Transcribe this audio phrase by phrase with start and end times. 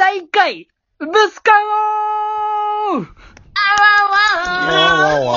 [0.00, 0.66] 第1回、
[0.98, 1.52] ブスカ
[2.96, 3.06] オーわ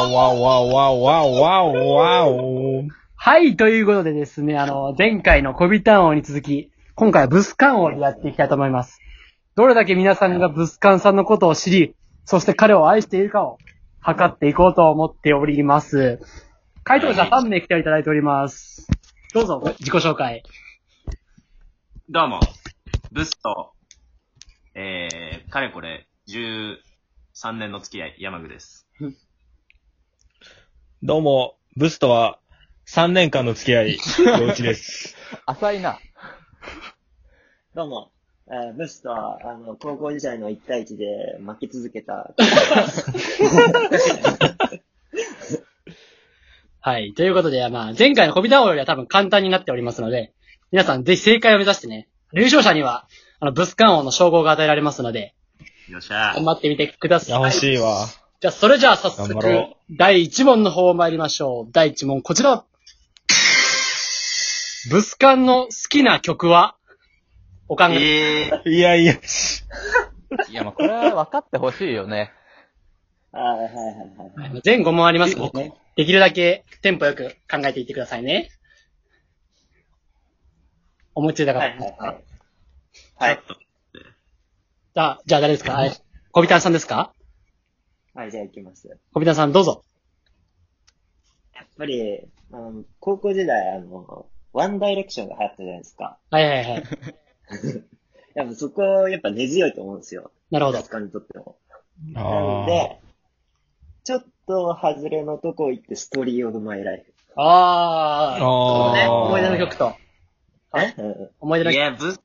[0.07, 2.83] わわわわわわわ。
[3.17, 9.01] はい、ということでですね、あの、前回のコビタン王に続き、今回はブスカン王でやっていきたいと思います。
[9.55, 11.93] どれだけ皆さんがブスカンさんのことを知り、
[12.23, 13.57] そして彼を愛しているかを
[13.99, 16.21] 測っていこうと思っております。
[16.85, 18.87] 回答者3名来ていただいております。
[19.33, 20.41] どうぞ、自己紹介。
[22.07, 22.39] どうも、
[23.11, 23.72] ブスと、
[24.75, 26.77] えー、かれこれ、13
[27.53, 28.87] 年の付き合い、山具です。
[31.03, 32.39] どうも、ブスとは
[32.87, 33.99] 3年間の付き合い、
[34.39, 35.15] 陽一です。
[35.45, 35.99] 浅いな。
[37.75, 38.11] どうも、
[38.47, 42.33] えーブスとは、あの、高校時代の1対1で負け続けた。
[46.81, 47.13] はい。
[47.13, 50.33] ということで、まあ、前回のコビタン王よりは多分簡単になっておりますので、
[50.71, 53.07] 皆さんぜひ正解を目指してね、優勝者には、
[53.43, 55.33] あの、ブスカン王の称号が与えられますので、
[55.89, 57.41] よっしゃ頑張ってみてくだいや、さい。
[57.41, 58.07] 欲しいわ。
[58.39, 61.71] じゃあ、それじゃあ早速頑張ろ、第1問の方参りましょう。
[61.73, 62.63] 第1問、こちら。
[64.89, 66.77] ブスカンの好きな曲は？
[67.67, 68.45] お考え。
[68.45, 69.13] えー、いやいや、
[70.49, 72.31] いや、まあ、これは分かってほしいよね。
[73.33, 73.69] あーはいは
[74.47, 74.61] いはい。
[74.63, 75.73] 全5問ありますのでね。
[75.97, 78.51] できるだけテンポよく考えていってくださいね。
[81.13, 81.59] 思いついた方。
[81.59, 82.32] はいはいはい。
[83.15, 83.39] はい。
[84.95, 85.73] じゃあ、じゃあ誰ですか？
[85.73, 85.91] はい。
[86.31, 87.13] 小ビタンさんですか？
[88.13, 88.87] はい、じゃあ行きます。
[88.87, 89.83] や小ビタンさんどうぞ。
[91.63, 92.19] っぱり、
[92.51, 96.17] あの、高校時代、あの、ワンダイレクションが流行ったじゃないですか。
[96.29, 96.83] はいはいはい。
[98.35, 100.31] やっぱそこ、やっぱ根強いと思うんですよ。
[100.51, 100.89] なるほどブス。
[100.89, 101.57] カンにとっても。
[102.11, 102.99] なので、
[104.03, 107.13] ちょっと外れのとこ行って、ストーリーオブマイライフ。
[107.37, 108.43] あー。
[108.43, 109.95] あーね、思い出の曲と。
[110.75, 110.93] え？
[110.97, 111.75] うん思い出の曲。
[111.75, 112.23] いや、ブスさん、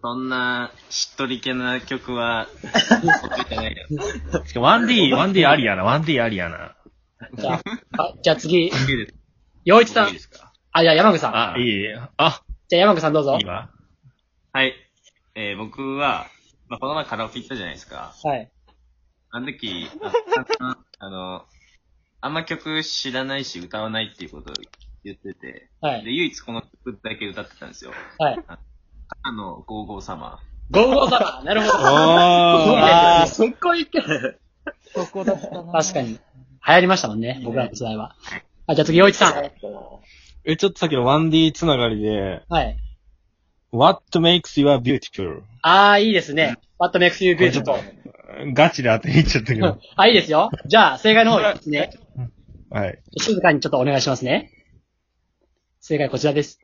[0.00, 2.46] そんな、しっとり系な曲は、
[3.02, 3.86] 得意じゃないよ。
[4.54, 6.76] 1D、1D ありやな、1D ありやな。
[7.36, 7.62] じゃあ、
[7.98, 8.70] あじゃあ次、
[9.64, 10.12] 洋一さんいい。
[10.14, 10.52] ですか？
[10.72, 11.36] あ、じゃあ山口さん。
[11.54, 11.84] あいい
[12.16, 13.44] あ、じゃあ山口さんどうぞいい。
[13.44, 13.70] わ。
[14.52, 14.74] はい。
[15.34, 16.26] えー、僕は、
[16.68, 18.14] まあ、この前カラオケ行ったじゃないですか。
[18.22, 18.50] はい。
[19.30, 19.88] あの時、
[20.60, 21.44] あ あの、
[22.20, 24.54] あんま曲知らないし歌わないっていうことを
[25.04, 26.02] 言ってて、で、はい。
[26.04, 27.92] 唯一この曲だけ歌ってたんですよ。
[28.18, 28.38] はい。
[29.22, 30.40] あの、ゴーゴーサマ
[30.70, 31.44] ゴーゴーサマー。
[31.46, 31.74] なるほど。
[31.78, 34.00] ああー、そこ行け。
[34.94, 35.72] そこだったな。
[35.72, 36.08] 確かに。
[36.08, 36.18] 流
[36.74, 38.16] 行りましたもんね、僕らの時代は。
[38.66, 39.50] あ、じゃあ次、洋一さん。
[40.44, 42.76] え、ちょっとさっきの 1D つながりで、はい。
[43.72, 45.42] What makes you beautiful?
[45.62, 46.56] あー、いいですね。
[46.78, 48.46] What makes you これちょっ beautiful?
[48.46, 49.78] と、ガチで当てにいっちゃったけど。
[49.96, 50.50] あ、いいですよ。
[50.66, 51.90] じゃあ、正解の方いきますね。
[52.70, 52.98] はい。
[53.18, 54.50] 静かにちょっとお願いしますね。
[55.80, 56.58] 正解こちらです。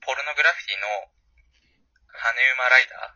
[0.00, 0.86] ポルノグラフィティの
[2.12, 3.14] 羽馬ライダ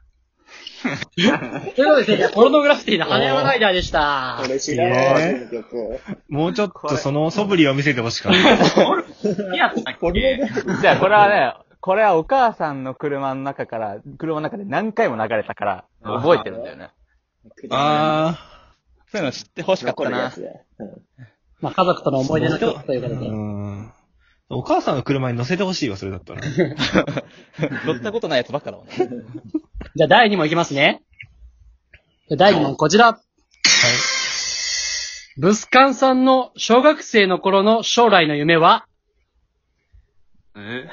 [1.67, 1.75] ー？
[1.75, 4.49] ということで、正解ポルノグラフィティの羽山 ライダーでしたこ。
[4.49, 6.01] れ知らないえーこの曲。
[6.29, 8.39] もうちょっとその素振りを見せてほしかった。
[8.39, 9.55] ー。
[9.55, 10.41] いやったっけ
[10.81, 16.91] じゃあ、これはね、これはお母さんの車の中から、車の中で何回も流れたから、覚えてるんだよね。
[17.71, 18.39] あ
[19.11, 20.41] そういうの知ってほしかったな残るやつ。
[20.41, 20.49] で。
[20.79, 20.89] うん
[21.61, 23.21] まあ、家族との思い出の曲ということー。
[23.21, 23.33] でう。
[23.35, 23.93] ん。
[24.53, 26.41] お母さんの車に乗せてほしいわ、それだったら。
[27.87, 28.93] 乗ったことないやつばっかだもんね。
[29.95, 31.03] じゃあ、第2問いきますね。
[32.29, 33.21] じゃあ第2問、こちら。
[35.39, 38.87] ブスカンさんの小学生の頃の将来の夢は？
[40.57, 40.89] え？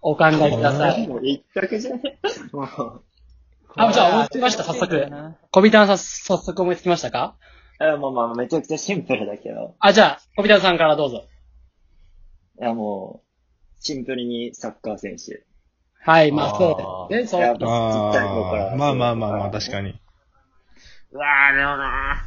[0.00, 1.08] お考えください。
[1.08, 2.18] もう一択じゃね
[2.52, 3.02] もう。
[3.74, 5.08] あ、じゃあ思いつきました、早速。
[5.50, 7.34] 小ビタンさん、早速思いつきましたか？
[7.80, 9.74] あまあまあ、めちゃくちゃシンプルだけど。
[9.80, 11.24] あ、じゃあ、小ビタンさんからどうぞ。
[12.60, 15.44] いや、もう、シンプルにサッカー選手。
[16.00, 17.26] はい、まあ、そうですね。
[17.28, 17.40] そう。
[17.42, 17.66] やっぱちっ
[18.12, 19.98] ちゃい頃からああ、まあまあまあまあ、確かに。
[21.12, 22.24] うわー、でもな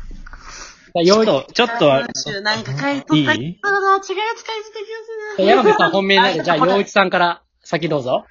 [1.03, 2.07] じゃあ、よちょっと、ちょっとは、
[2.41, 3.23] なんか書いといい？
[3.23, 4.17] った違うやつ書いてた気が
[5.35, 8.25] する山口さん本命なんで、じゃあ、洋一さんから先どうぞ。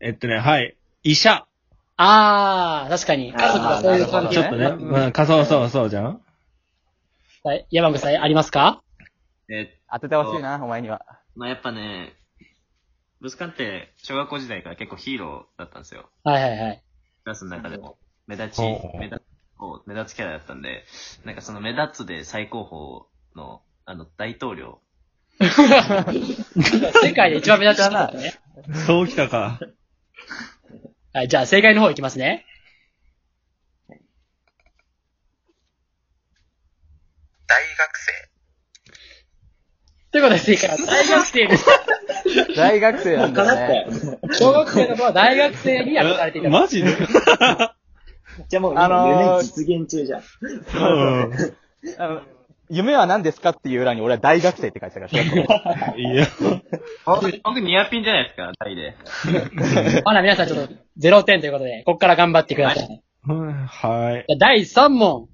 [0.00, 0.76] えっとね、はい。
[1.02, 1.46] 医者。
[1.96, 3.32] あー、確かに。
[3.32, 6.20] 家族がそういう関係ちょっとね、うん、かそうそうそうじゃん
[7.42, 8.82] はい、山口さんありますか？
[9.48, 11.04] え当ててほしいな、お前には。
[11.40, 12.12] まあやっぱね、
[13.22, 16.10] ブスカンって小学校時代から結構ヒーローだったんですよ。
[16.22, 16.82] はいはいはい。
[17.24, 17.96] クラスの中でも。
[18.26, 19.22] 目立ち目立つ、
[19.56, 20.84] こう目立つキャラだったんで、
[21.24, 24.82] なんかその目立つで最高峰の、あの、大統領。
[25.40, 28.08] 世界で一番目立つな。
[28.08, 28.34] ね。
[28.86, 29.60] そうきたか。
[31.14, 32.44] はい、じゃあ正解の方いきますね。
[37.46, 38.29] 大学生
[40.12, 41.70] ということで正解は大学生でした。
[42.56, 43.86] 大学生なんだね。
[43.86, 44.18] よ。
[44.32, 46.48] 小学生の子は大学生に憧れていた。
[46.48, 46.90] マジで？
[48.48, 50.20] じゃあもうあのー夢実現中じゃん。
[50.20, 51.32] うん。
[51.98, 52.22] あの
[52.72, 55.46] 夢は何ですかっていう裏に俺は大学生って書いてたから、小学
[55.92, 56.26] 校いや。
[57.04, 58.94] 僕、僕ニアピンじゃないですか、タイで。
[60.04, 63.02] まだ皆さんちょっと0点ということで、ここから頑張ってください。
[63.26, 64.24] はい。
[64.28, 65.26] じゃあ第3問。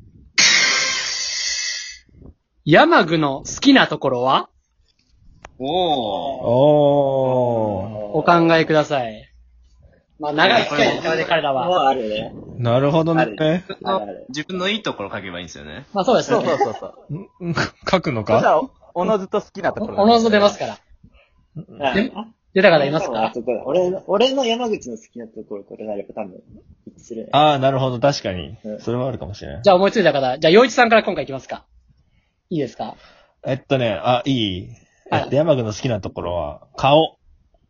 [2.65, 4.49] 山具の好きなところは？
[5.59, 5.67] おー。
[6.45, 9.23] おお考えください。
[10.19, 11.89] まあ長い機会ですからね、彼らもうは。
[11.89, 12.33] あるね。
[12.35, 12.63] ー。
[12.63, 13.23] なるほどね。
[13.23, 13.37] ある
[13.85, 14.27] ある。
[14.31, 15.87] 自分のいいところ書けばいいんですよね。
[15.93, 16.49] まあそうですそうね。
[16.49, 16.95] そうそうそう。
[17.41, 17.55] う ん
[17.91, 18.35] 書くのか？
[18.35, 18.63] そしたら、
[18.95, 20.03] おのずと好きなところ。
[20.03, 20.79] おのず出ますから。
[22.55, 23.33] 出た方いますか？
[23.67, 26.41] 俺の、俺の山口の好きなところ、これなれば多分、
[26.87, 27.29] 一致するね。
[27.33, 28.73] ああ、なるほど、確かにう。
[28.77, 29.63] んそれはあるかもしれない。
[29.63, 31.67] じゃあ思いついた方、じゃあ洋一さんから今回いきますか。
[32.49, 32.97] いいですか？
[33.47, 34.69] えっとね、あ、いい。
[35.11, 37.17] はいえっと、山君の好きなところは、顔。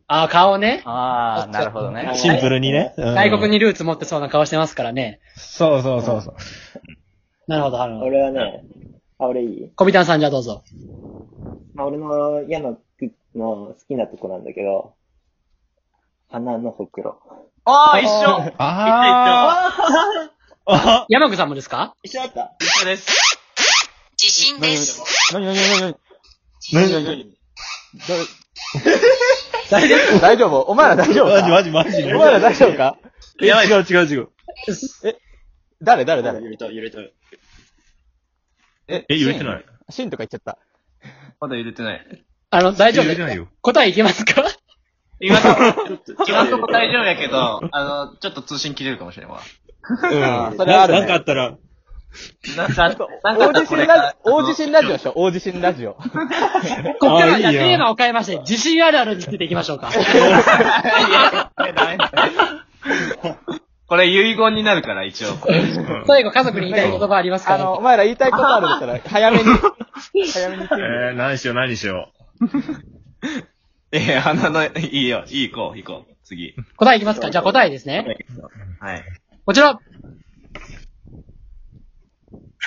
[0.07, 0.81] ああ、顔ね。
[0.85, 2.11] ああ、なるほどね。
[2.15, 2.93] シンプルにね。
[2.97, 5.19] うん外国にルーツ持ってそうな顔してますからね。
[5.35, 6.35] そうそうそうそう。
[7.47, 8.05] なるほど、なるほど。
[8.05, 8.63] 俺はね、
[9.19, 10.63] あ、俺いい小ビタンさんじゃあどうぞ。
[11.75, 14.93] まあ、俺の山口の好きなとこなんだけど、
[16.31, 17.19] 鼻のほくろ。
[17.65, 20.31] ああ、一緒ああ
[20.69, 21.95] あ山口さんもですか？
[22.03, 23.07] 一緒だった一緒です。
[24.21, 25.33] 自信です。
[25.33, 26.06] なになになになに何
[26.73, 26.91] 何
[29.69, 30.19] 大丈夫？
[30.19, 30.61] 大丈夫？
[30.61, 32.03] お前ら大丈夫マジかマジマジ。
[32.13, 32.97] お前ら大丈夫か？
[33.41, 34.29] え違う違う違う。
[35.81, 36.05] 誰？
[36.05, 36.21] 誰？
[36.23, 36.41] 誰？
[36.43, 36.99] 揺れた、揺れた。
[38.89, 39.65] ええ揺れてない？
[39.89, 40.09] シン？
[40.09, 40.57] とか言っちゃった。
[41.39, 42.25] まだ揺れてない。
[42.49, 43.05] あの、大丈夫？
[43.05, 43.47] 揺れてないよ。
[43.61, 44.43] 答えいけますか？
[45.19, 49.41] 今のとこ、 今のとこ大丈夫やけど、あの、ちょっと通信切れるかもしれんわ。
[49.89, 50.57] うん。
[50.57, 50.99] それあるね。
[50.99, 51.57] なんかあったら、
[52.55, 55.13] な、な、なんかあ大地震ラジか、大地震ラジオでしょ？
[55.15, 55.93] 大地震ラジオ。
[55.99, 55.99] こ
[56.99, 59.89] こからはじゃあテーマを変えまして、自信あるあるについていきましょうか。
[63.89, 65.29] これ遺言になるから、一応。
[66.07, 67.55] 最後家族に言いたい言葉ありますか？
[67.55, 69.43] あの、おら、前ら言いたいことあるんだったら、 早めに、
[70.33, 70.63] 早めに。
[70.63, 72.11] えー、何しよう何しよ
[73.93, 76.13] ええ、鼻の、いいよ、いい、行こう、行こう。
[76.25, 76.53] 次。
[76.75, 77.31] 答えいきますか？
[77.31, 78.17] じゃあ答えですね。
[78.81, 79.03] はい。
[79.45, 79.79] こちら。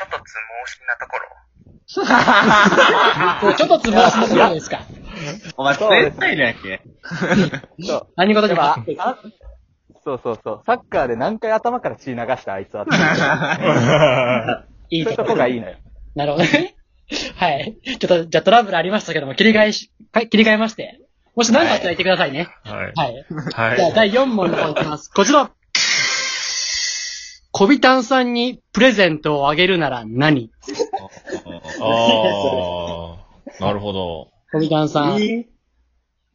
[0.01, 1.29] ちょっとつ盲信なところ。
[3.57, 4.81] ちょっとつぼしのところですか。
[5.57, 6.81] お前、絶対だやっけ？
[7.85, 8.07] そう。
[8.17, 9.17] 何事にもでも、
[10.05, 10.63] そうそうそう。
[10.65, 12.87] サッカーで何回頭から血流したあいつは。
[12.89, 12.99] そう
[14.97, 15.77] いうといいとここがいいのよ。
[16.15, 16.75] なるほどね。
[17.37, 17.77] はい。
[17.83, 21.01] ちょっと、じゃあトラブルありましたけども、切り替えし、か切り替えまして。
[21.37, 22.49] もし何かあったら言ってくださいね。
[22.67, 22.69] う。
[22.69, 22.93] はい。
[22.95, 23.15] はい。
[23.71, 23.77] はい。
[23.77, 25.11] じゃあ第4問の方いきます。
[25.13, 25.51] こちら。
[27.53, 30.51] 小ビタンさんにプレゼントをあげるなら何？
[31.81, 33.19] あ
[33.61, 34.29] あ、なるほど。
[34.53, 35.45] 小ビタンさん。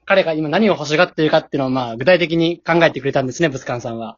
[0.06, 4.18] 彼が今何を欲しがっているかっていうのをまあ具体的に考えてくれたんですね、ブスカンさんは。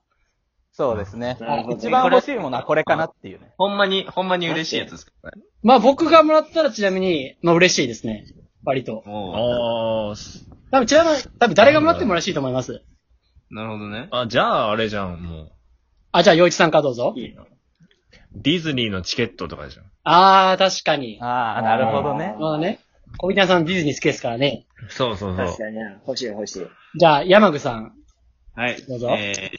[0.74, 1.38] そうですね
[1.72, 3.54] 一番欲しいものはこれかなっていうね。
[3.58, 5.12] ほんまに、ほんまに嬉しいやつですか
[5.64, 8.26] まあ僕がもらったらちなみに、まあ嬉しいですね。
[8.64, 9.04] 割と。
[9.06, 12.84] あー多分ちなみに、多分誰がもらっても嬉しいと思います。
[13.50, 14.08] なるほどね。
[14.12, 15.52] あ、じゃああれじゃん、もう。
[16.18, 17.14] あ、じゃあ、洋一さんからどうぞ。
[17.16, 17.46] いいの
[18.34, 19.86] ディズニーのチケットとかじゃん。
[20.04, 21.20] あー、確かに。
[21.22, 22.36] ああ、なるほどね。
[22.40, 22.80] まあね。
[23.18, 24.66] 小ビタンさんディズニー好きですからね。
[24.90, 25.98] そうそう確かにね。
[26.08, 26.68] 欲しい欲しい。
[27.00, 27.94] じゃあ、山具さん。
[28.56, 28.82] はい。
[28.88, 29.52] どうぞえー、え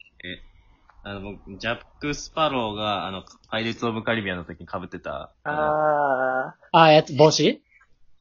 [1.05, 7.62] あの、僕、ジャック・スパローが、あの、パイレーツ・オブ・カリビアンの時に被ってた、あのああー、やつ、帽子？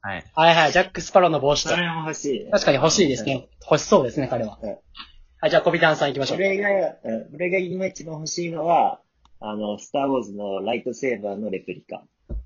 [0.02, 0.26] はい。
[0.36, 1.82] はいはい、ジャック・スパローの帽子ー、とそ。
[1.82, 2.52] れも欲しい。
[2.52, 3.48] 確かに欲しいですね。
[3.64, 4.60] 欲しそうですね、彼は。
[4.62, 4.78] うん
[5.40, 6.38] はい、じゃあ、小ビタンさん行きましょう。
[6.38, 6.70] 俺が、
[7.04, 9.02] うん俺が今一番欲しいのは、
[9.40, 12.02] あの、スターウォーズのライトセーバーのレプリカ。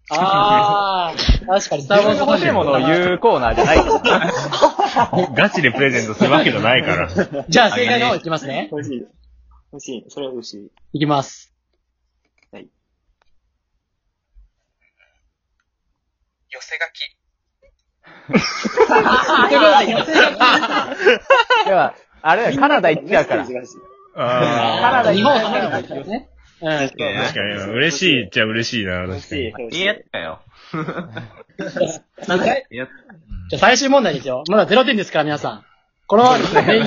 [0.09, 3.77] あー、確かに、スターウォーズ欲しいものを言うコーナーじゃない。
[5.35, 7.45] ガチでプレゼントするわけじゃないから。
[7.47, 8.67] じゃあ、正解の方行きますね。
[8.71, 9.07] 欲しい。
[9.71, 10.05] 欲しい。
[10.09, 10.71] それは欲しい。
[10.93, 11.51] 行きます。
[16.51, 17.15] 寄せ書き。
[21.65, 23.51] では、あれだよ、カナダ行っちゃうからカ
[24.91, 26.29] ナダ日本離れてるんですね。
[26.61, 26.69] うん。
[26.69, 27.03] あ、確か
[27.41, 27.73] に。
[27.73, 29.51] 嬉しいっちゃ嬉しいな、欲しい。
[29.51, 29.77] 確かに。
[29.77, 30.41] いいいやつかよ。
[32.27, 32.89] なんかいいやつ。
[33.49, 34.43] じゃあ最終問題ですよ。
[34.49, 35.65] まだ0点ですから、皆さん。
[36.07, 36.79] このままですね、全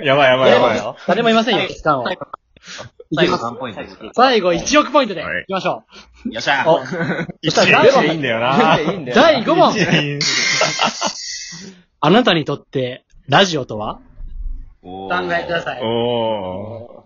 [0.00, 0.78] 員やばいやばいやばい。
[0.78, 0.96] よ。
[1.06, 2.04] 誰もいませんよ、期間を。
[3.14, 3.28] 最。
[3.28, 4.10] 後3ポイントですから。
[4.14, 5.84] 最後、1億ポイントで、はいいきましょ
[6.30, 6.68] よっしゃう。
[6.68, 6.80] お、
[7.42, 8.78] 一年でいいんだよな。
[8.80, 9.16] いいんだよ。
[9.16, 9.86] 第5問一。
[9.86, 10.18] 年
[12.00, 14.00] あなたにとって、ラジオとは？
[14.82, 15.82] おお考えください。
[15.82, 17.04] お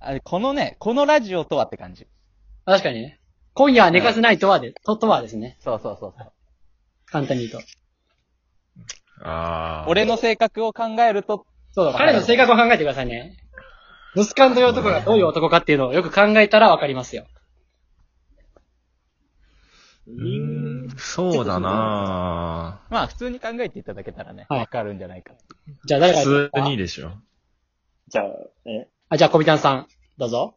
[0.00, 2.06] あこのね、このラジオとはって感じ。
[2.66, 3.20] 確かにね。
[3.54, 5.56] 今夜は寝かせないとはで、と、とはですね。
[5.60, 6.32] そうそうそうそう。
[7.06, 7.68] 簡単に言うと。
[9.24, 9.90] あー。
[9.90, 13.36] 俺の性格を考えると、そうだ、彼の性格を考えてくださいね。
[14.14, 17.26] ブスカンという男がどういう男かっていうのをよく考えたらわかりますよ。
[20.06, 20.61] うーん、
[20.96, 25.34] そうだなまあ普通に考えていただけたらね、はいわかるんじゃないか。
[25.84, 27.12] じゃあ誰が普通にでしょ。
[28.08, 28.26] じゃあ、
[28.66, 29.86] え、あ、じゃあ、小ビタンさん、
[30.18, 30.56] どうぞ。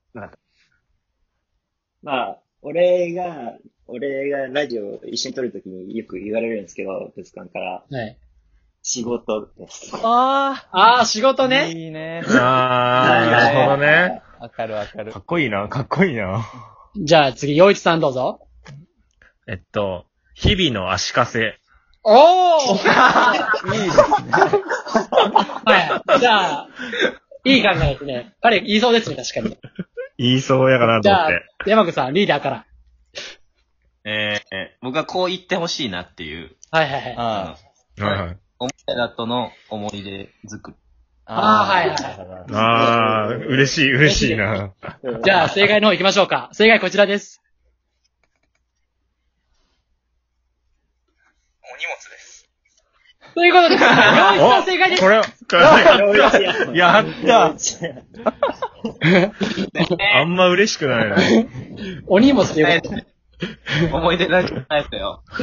[2.04, 3.54] まあ、俺が、
[3.88, 8.18] 俺がラジオ一緒に撮るときによく言われるんですけど、ブスカンから、はい。
[8.82, 9.92] 仕事です。
[10.04, 11.72] ああー、仕事あね。
[11.72, 12.22] いいね。
[12.28, 12.34] あー、
[13.32, 14.22] なるほどね。
[14.40, 15.20] わかるわかるか。
[15.20, 16.46] っこいいな、かっこいいな。
[16.96, 18.48] じゃあ次、洋一さんどうぞ。
[19.48, 21.60] えっと、日々の足かせ。
[22.04, 22.76] おー
[23.74, 24.32] いいですね。
[25.66, 26.20] はい。
[26.20, 26.68] じゃあ、
[27.46, 28.34] いい考えですね。
[28.42, 29.58] 彼言いそうですね、確かに。
[30.18, 32.66] 言いそうやかなと思って。、山口さん、リーダーから。
[34.04, 37.16] えー、僕はこう言ってほしいなっていう、はいはいはい。
[37.18, 37.58] あ
[38.04, 38.38] はいはい。
[38.60, 40.78] お前らとの思い出作り。
[41.26, 41.98] あーはいはい
[42.54, 44.74] あー、嬉しい、嬉しいな。
[45.24, 46.50] じゃあ、正解の方行きましょうか。
[46.54, 47.42] 正解こちらです。
[51.64, 52.48] お荷物です。
[53.36, 55.02] ということで、洋一さん正解です。
[55.02, 55.28] これ、こ
[55.58, 55.62] れ
[56.74, 57.44] やった
[60.20, 61.18] あんま嬉しくないな。
[62.08, 63.06] お荷物ということで。
[63.92, 65.22] 思い出ラジオタイプよ。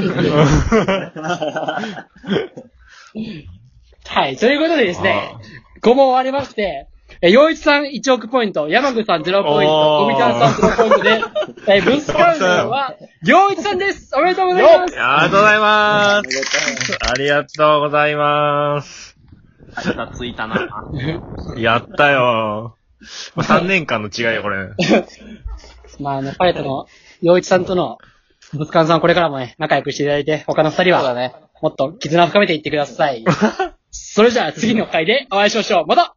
[4.06, 4.38] はい。
[4.38, 5.36] ということでですね、
[5.82, 6.88] 5問終わりまして、
[7.24, 11.22] え、洋一さん1億ポイント、山口さん0ポイント、小見ちゃんさん0ポイントで、
[11.68, 16.98] え、ブスカウントは、洋一さんですおめでとうございますありがとうございます。
[17.00, 19.16] ありがとうございます。
[19.96, 20.68] あついたな。
[21.56, 22.76] やったよ。
[23.36, 24.70] 3年間の違いよ、これ。
[26.00, 26.86] まあ、あの、パレットの、
[27.20, 27.98] 洋一さんとの、
[28.52, 31.36] ブスカンさんこれからもね、仲良くしていただいて、他の二人は、そうだね。
[31.62, 33.24] もっと絆を深めていってください。
[33.92, 35.86] それじゃあ次の回でお会いしましょう。
[35.86, 36.16] また